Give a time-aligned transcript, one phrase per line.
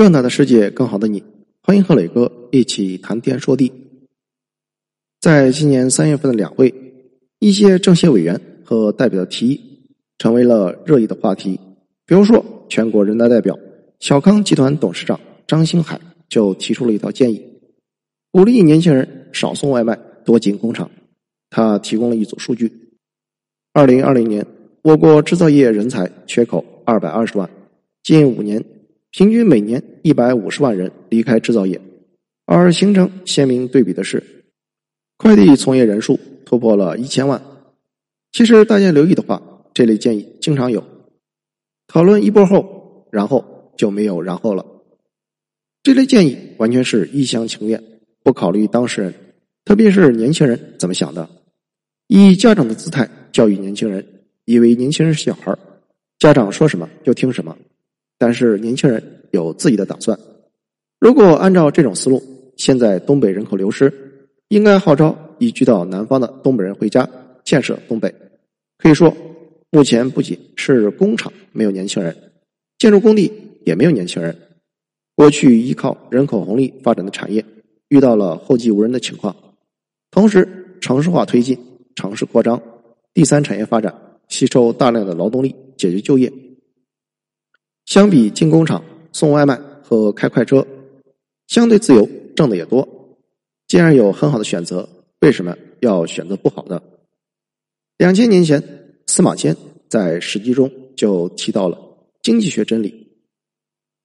[0.00, 1.22] 更大的世界，更好的你，
[1.62, 3.70] 欢迎和磊哥一起谈天说地。
[5.20, 6.72] 在今年三月份的两会，
[7.38, 9.60] 一些政协委员和代表的提议
[10.16, 11.60] 成为了热议的话题。
[12.06, 13.58] 比如说，全国人大代表、
[13.98, 17.60] 小康集团董事长张兴海就提出了一条建议，
[18.32, 20.90] 鼓励年轻人少送外卖，多进工厂。
[21.50, 22.72] 他提供了一组数据：
[23.74, 24.46] 二零二零年，
[24.80, 27.50] 我国制造业人才缺口二百二十万，
[28.02, 28.64] 近五年。
[29.12, 31.80] 平均每年一百五十万人离开制造业，
[32.46, 34.22] 而形成鲜明对比的是，
[35.16, 37.42] 快递从业人数突破了一千万。
[38.30, 39.42] 其实大家留意的话，
[39.74, 40.84] 这类建议经常有。
[41.88, 44.64] 讨论一波后，然后就没有然后了。
[45.82, 47.82] 这类建议完全是一厢情愿，
[48.22, 49.14] 不考虑当事人，
[49.64, 51.28] 特别是年轻人怎么想的，
[52.06, 54.06] 以家长的姿态教育年轻人，
[54.44, 55.58] 以为年轻人是小孩
[56.20, 57.56] 家长说什么就听什么。
[58.20, 60.20] 但是年轻人有自己的打算。
[60.98, 62.22] 如果按照这种思路，
[62.58, 63.90] 现在东北人口流失，
[64.48, 67.08] 应该号召移居到南方的东北人回家
[67.44, 68.14] 建设东北。
[68.76, 69.16] 可以说，
[69.70, 72.14] 目前不仅是工厂没有年轻人，
[72.76, 73.32] 建筑工地
[73.64, 74.36] 也没有年轻人。
[75.16, 77.42] 过去依靠人口红利发展的产业，
[77.88, 79.34] 遇到了后继无人的情况。
[80.10, 80.46] 同时，
[80.82, 81.58] 城市化推进、
[81.94, 82.62] 城市扩张、
[83.14, 83.94] 第三产业发展，
[84.28, 86.30] 吸收大量的劳动力，解决就业。
[87.90, 90.64] 相比进工厂、送外卖和开快车，
[91.48, 92.88] 相对自由，挣的也多。
[93.66, 94.88] 既然有很好的选择，
[95.22, 96.80] 为什么要选择不好的？
[97.98, 98.62] 两千年前，
[99.08, 99.56] 司马迁
[99.88, 101.76] 在《史记》中就提到了
[102.22, 103.08] 经济学真理：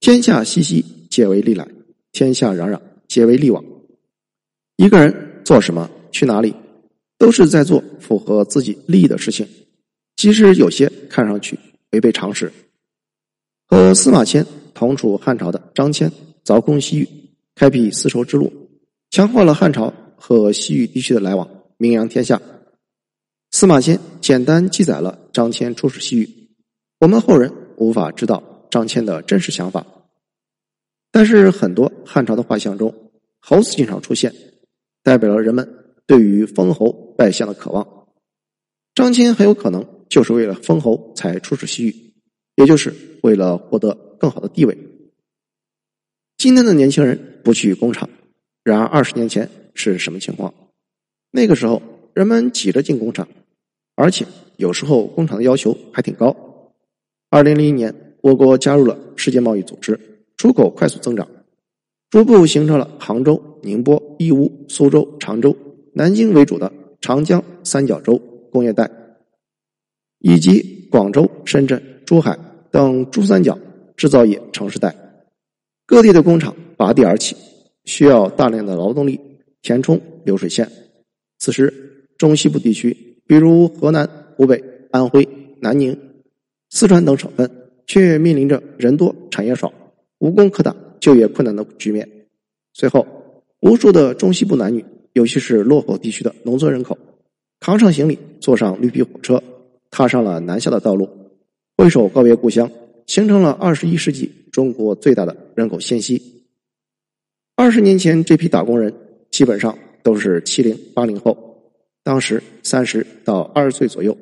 [0.00, 1.66] 天下熙熙，皆为利来；
[2.10, 3.62] 天下攘攘，皆为利往。
[4.76, 6.54] 一个人做什么、去哪里，
[7.18, 9.46] 都是在做符合自己利益的事情，
[10.16, 11.58] 即使有些看上去
[11.90, 12.50] 违背常识。
[13.66, 16.10] 和司马迁同处汉朝的张骞
[16.44, 17.08] 凿空西域，
[17.54, 18.52] 开辟丝绸之路，
[19.10, 22.40] 强化了汉朝和西域地区的来往，名扬天下。
[23.50, 26.28] 司马迁简单记载了张骞出使西域，
[27.00, 29.86] 我们后人无法知道张骞的真实想法。
[31.10, 32.92] 但是很多汉朝的画像中，
[33.38, 34.34] 猴子经常出现，
[35.02, 35.68] 代表了人们
[36.06, 37.86] 对于封侯拜相的渴望。
[38.94, 42.03] 张骞很有可能就是为了封侯才出使西域。
[42.56, 44.78] 也就是为了获得更好的地位。
[46.36, 48.08] 今天的年轻人不去工厂，
[48.62, 50.54] 然而二十年前是什么情况？
[51.32, 51.82] 那个时候
[52.14, 53.26] 人们挤着进工厂，
[53.96, 54.24] 而且
[54.56, 56.36] 有时候工厂的要求还挺高。
[57.28, 59.98] 二零零一年，我国加入了世界贸易组织，
[60.36, 61.26] 出口快速增长，
[62.10, 65.56] 逐步形成了杭州、宁波、义乌、苏州、常州、
[65.92, 68.16] 南京为主的长江三角洲
[68.52, 68.88] 工业带，
[70.20, 71.82] 以及广州、深圳。
[72.04, 72.38] 珠海
[72.74, 73.56] 等珠三角
[73.96, 74.92] 制造业城市带，
[75.86, 77.36] 各地的工厂拔地而起，
[77.84, 79.20] 需要大量的劳动力
[79.62, 80.68] 填充流水线。
[81.38, 81.72] 此时，
[82.18, 82.92] 中西部地区，
[83.28, 85.24] 比如河南、湖北、安徽、
[85.60, 85.96] 南宁、
[86.68, 87.48] 四川等省份，
[87.86, 89.72] 却面临着人多产业少、
[90.18, 92.08] 无工可打、就业困难的局面。
[92.72, 93.06] 随后，
[93.60, 96.98] 无数的中西部男女，尤其是落后地区的农村人口，
[97.60, 99.40] 扛上行李，坐上绿皮火车，
[99.92, 101.08] 踏上了南下的道路。
[101.76, 102.70] 挥手告别故乡，
[103.06, 106.44] 形成了二十一世纪中国最大的人口迁徙。
[107.56, 108.94] 二十年前，这批打工人
[109.30, 111.72] 基本上都是七零八零后，
[112.04, 114.16] 当时三十到二十岁左右。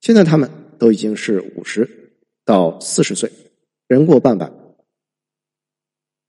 [0.00, 1.86] 现在他们都已经是五十
[2.46, 3.30] 到四十岁，
[3.86, 4.50] 人过半百。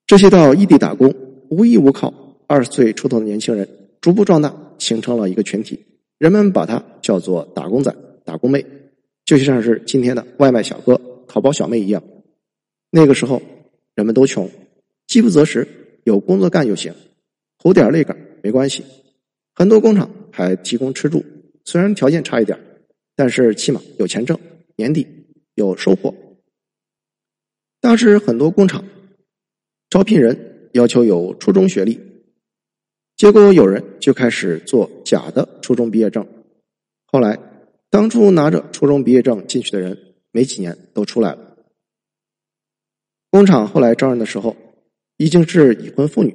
[0.05, 1.15] 这些到异地打工、
[1.49, 2.13] 无依无靠、
[2.47, 3.67] 二十岁出头的年轻人
[4.01, 5.79] 逐步壮大，形成了一个群体，
[6.17, 7.95] 人们把它叫做“打工仔
[8.25, 8.65] ”“打工妹”。
[9.31, 12.03] 就像是今天的外卖小哥、淘宝小妹一样，
[12.89, 13.41] 那个时候
[13.95, 14.49] 人们都穷，
[15.07, 15.65] 饥不择食，
[16.03, 16.93] 有工作干就行，
[17.55, 18.83] 苦点累点没关系。
[19.55, 21.23] 很多工厂还提供吃住，
[21.63, 22.59] 虽然条件差一点，
[23.15, 24.37] 但是起码有钱挣，
[24.75, 25.07] 年底
[25.55, 26.13] 有收获。
[27.79, 28.83] 当时很多工厂
[29.89, 31.97] 招聘人要求有初中学历，
[33.15, 36.27] 结果有人就开始做假的初中毕业证，
[37.05, 37.39] 后来。
[37.91, 41.57] 当初拿着初中毕业证进去的人，没几年都出来了。
[43.29, 44.55] 工厂后来招人的时候，
[45.17, 46.33] 已经是已婚妇女，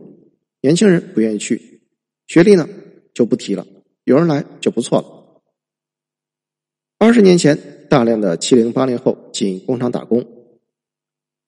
[0.60, 1.80] 年轻人不愿意去，
[2.26, 2.68] 学历呢
[3.14, 3.66] 就不提了，
[4.04, 5.42] 有人来就不错了。
[6.98, 10.26] 二十年前，大量的七零八零后进工厂打工，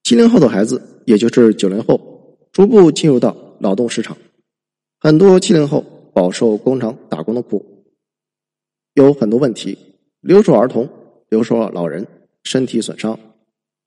[0.05, 4.17] 七零后的孩子，也就是九零后，逐步进入到劳动市场，
[5.01, 5.85] 很多七零后
[6.15, 7.85] 饱受工厂打工的苦，
[8.95, 9.77] 有很多问题。
[10.29, 10.87] 留守儿童、
[11.31, 12.07] 留守老人
[12.45, 13.19] 身体损伤，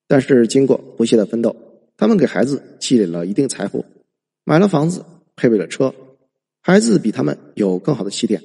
[0.08, 1.56] 但是经过不懈的奋斗，
[1.96, 3.86] 他们给孩子积累了一定财富，
[4.44, 5.06] 买了房子，
[5.36, 5.94] 配备了车，
[6.64, 8.42] 孩子比他们有更好的起点。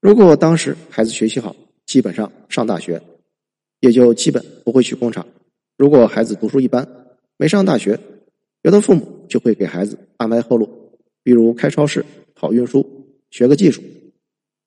[0.00, 1.56] 如果当时孩子学习好，
[1.86, 3.02] 基本上上大学，
[3.80, 5.26] 也就基本不会去工厂。
[5.76, 6.86] 如果孩子读书一般，
[7.36, 7.98] 没上大学，
[8.62, 10.68] 有的父母就会给孩子安排后路，
[11.24, 12.06] 比如开超市、
[12.36, 12.88] 跑运输、
[13.32, 13.82] 学个技术。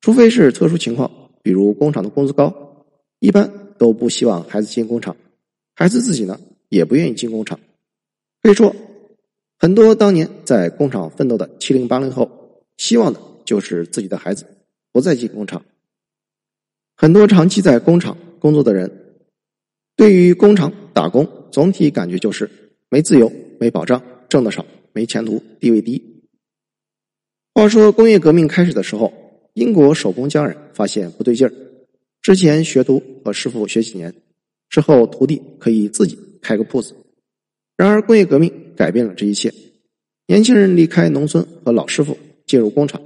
[0.02, 1.10] 除非是特殊情况，
[1.46, 2.88] 比如工厂的工资高，
[3.20, 5.16] 一般都不希望孩子进工厂。
[5.76, 6.40] 孩子自己呢，
[6.70, 7.60] 也不愿意进工厂。
[8.42, 8.76] 可以说，
[9.60, 14.44] 很多当年在工厂奋斗的七零八零后，希望的就是自己的孩子
[14.92, 15.64] 不再进工厂。
[16.98, 19.20] 很多长期在工厂工作的人，
[19.96, 22.50] 对于工厂打工总体感觉就是
[22.90, 26.24] 没自由、没保障、挣得少、没前途、地位低。
[27.54, 29.14] 话说工业革命开始的时候，
[29.56, 31.54] 英国手工匠人发现不对劲儿，
[32.22, 34.14] 之前学徒和师傅学几年，
[34.70, 36.94] 之后徒弟可以自己开个铺子。
[37.78, 39.54] 然而，工业革命改变了这一切。
[40.28, 43.02] 年轻人离开农村和老师傅进入工厂，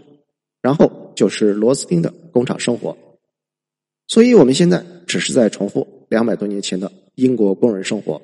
[0.63, 2.97] 然后就是螺丝钉的工厂生活。
[4.07, 8.19] 所以，我们现在只是在重复两百多年前的英国工人生活。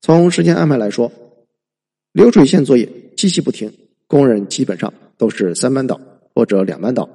[0.00, 1.12] 从时间安排来说，
[2.12, 3.70] 流水线作业机器不停，
[4.06, 6.00] 工人基本上都是三班倒
[6.34, 7.08] 或者两班倒，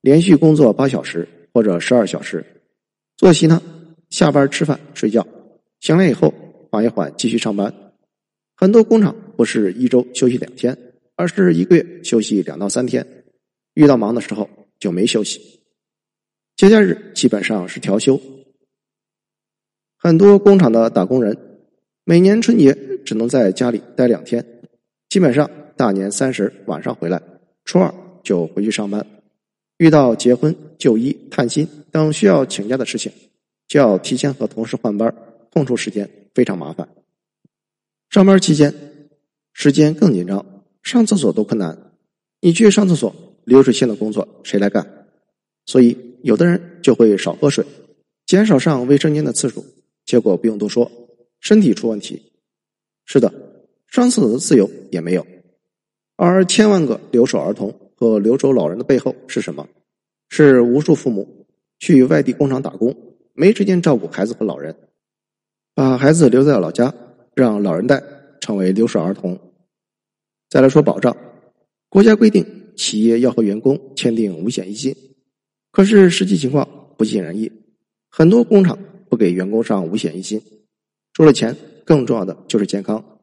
[0.00, 2.44] 连续工作八小时或者十二小时。
[3.16, 3.62] 作息呢，
[4.10, 5.26] 下班吃饭睡觉，
[5.80, 6.32] 醒来以后。
[6.68, 7.72] 缓一缓，继续上班。
[8.54, 10.76] 很多工厂不是一周休息两天，
[11.14, 13.06] 而是一个月休息两到三天。
[13.74, 15.60] 遇到忙的时候就没休息，
[16.56, 18.20] 节假日基本上是调休。
[19.96, 21.62] 很多工厂的打工人
[22.04, 22.76] 每年春节
[23.06, 24.44] 只能在家里待两天，
[25.08, 27.22] 基本上大年三十晚上回来，
[27.64, 27.94] 初二
[28.26, 29.06] 就回去上班。
[29.78, 33.12] 遇到结婚、就医、探亲等需要请假的事情，
[33.68, 35.14] 就要提前和同事换班，
[35.52, 36.10] 空出时间。
[36.34, 36.86] 非常麻烦。
[38.10, 38.74] 上班期间
[39.54, 40.44] 时间更紧张，
[40.82, 41.92] 上厕所都困难。
[42.42, 43.14] 你去上厕所，
[43.44, 45.06] 流水线的工作谁来干？
[45.64, 47.64] 所以有的人就会少喝水，
[48.26, 49.64] 减少上卫生间的次数。
[50.04, 50.92] 结果不用多说，
[51.40, 52.20] 身体出问题。
[53.06, 53.32] 是的，
[53.88, 55.26] 上厕所的自由也没有。
[56.16, 59.66] 而千万个留守儿童和留守老人的背后是什么？
[60.28, 61.46] 是无数父母
[61.78, 62.94] 去外地工厂打工，
[63.32, 64.76] 没时间照顾孩子和老人。
[65.74, 66.94] 把孩子留在老家，
[67.34, 68.02] 让老人带，
[68.40, 69.38] 成为留守儿童。
[70.48, 71.16] 再来说保障，
[71.88, 72.44] 国家规定
[72.76, 74.94] 企业要和员工签订五险一金，
[75.70, 77.50] 可是实际情况不尽人意，
[78.10, 78.78] 很多工厂
[79.08, 80.40] 不给员工上五险一金，
[81.12, 81.54] 除了钱，
[81.84, 83.20] 更重要的就是健康。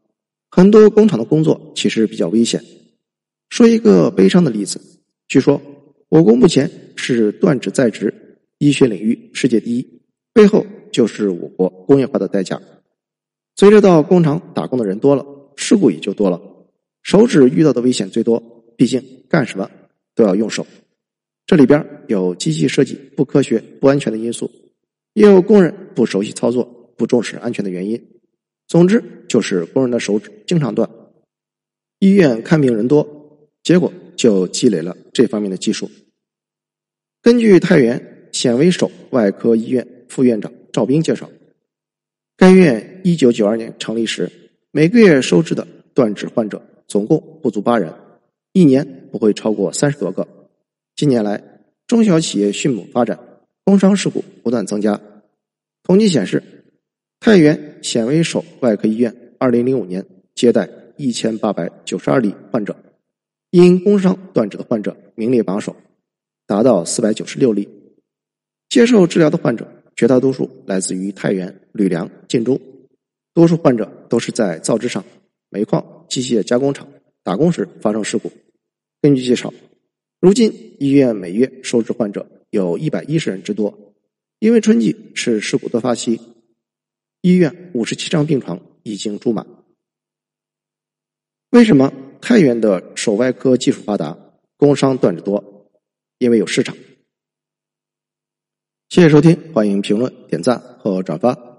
[0.49, 2.63] 很多工厂的工作其实比较危险。
[3.53, 4.81] 说一个悲伤的例子，
[5.27, 5.61] 据说
[6.09, 8.11] 我国目前是断指在职
[8.57, 10.01] 医学领域世界第一，
[10.33, 10.65] 背后。
[10.91, 12.61] 就是我国工业化的代价。
[13.55, 16.39] 随着到工厂打工的人多了，事故也就多了。
[17.01, 18.41] 手指遇到的危险最多，
[18.77, 19.69] 毕竟干什么
[20.13, 20.65] 都要用手。
[21.47, 24.51] 这里边有机器设计不科学、不安全的因素，
[25.13, 26.63] 也有工人不熟悉操作、
[26.95, 27.99] 不重视安全的原因。
[28.67, 30.87] 总之，就是工人的手指经常断。
[31.97, 33.22] 医院看病人多，
[33.63, 35.89] 结果就积累了这方面的技术。
[37.21, 40.51] 根据太原显微手外科医院副院长。
[40.73, 41.29] 赵兵介绍，
[42.35, 44.27] 该院一九九二年成立时，
[44.71, 47.93] 每个月收治的断指患者总共不足八人，
[48.53, 50.27] 一年不会超过三十多个。
[50.95, 51.39] 近年来，
[51.85, 53.19] 中小企业迅猛发展，
[53.63, 54.99] 工伤事故不断增加。
[55.83, 56.41] 统计显示，
[57.19, 60.03] 太原显微手外科医院二零零五年
[60.33, 60.67] 接待
[60.97, 62.75] 一千八百九十二例患者，
[63.53, 65.75] 因工伤断指的患者名列榜首，
[66.47, 67.69] 达到四百九十六例。
[68.67, 69.71] 接受治疗的患者。
[69.95, 72.59] 绝大多数来自于太原、吕梁、晋中，
[73.31, 75.05] 多数患者都是在造纸厂、
[75.49, 76.87] 煤矿、机械加工厂
[77.21, 78.31] 打工时发生事故。
[79.03, 79.53] 根据介绍，
[80.19, 83.93] 如今医院每月收治患者有一百一十人之多。
[84.39, 86.19] 因为春季是事故多发期，
[87.21, 89.45] 医院五十七张病床已经住满。
[91.51, 91.93] 为什么
[92.25, 94.17] 太原的手外科技术发达，
[94.55, 95.67] 工伤断指多？
[96.19, 96.73] 因为有市场。
[98.87, 101.52] 谢谢收听，欢迎评论、点赞和转发。